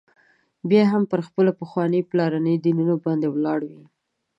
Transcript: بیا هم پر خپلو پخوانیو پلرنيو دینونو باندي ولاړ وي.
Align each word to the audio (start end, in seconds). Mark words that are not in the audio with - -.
بیا 0.69 0.83
هم 0.91 1.03
پر 1.11 1.19
خپلو 1.27 1.51
پخوانیو 1.59 2.07
پلرنيو 2.11 2.61
دینونو 2.65 2.95
باندي 3.03 3.27
ولاړ 3.31 3.59
وي. 3.69 3.83